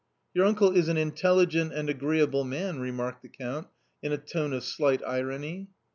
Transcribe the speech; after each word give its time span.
"Your 0.33 0.47
uncle 0.47 0.71
is 0.71 0.87
an 0.89 0.97
intelligent 0.97 1.73
and 1.73 1.87
agreeable 1.87 2.43
man!" 2.43 2.79
re 2.79 2.89
marked 2.89 3.21
the 3.21 3.29
Count 3.29 3.67
in 4.01 4.11
a 4.11 4.17
tone 4.17 4.51
of 4.51 4.63
slight 4.63 5.03
irony. 5.05 5.69